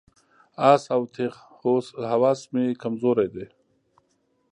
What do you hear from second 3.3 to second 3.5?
ده.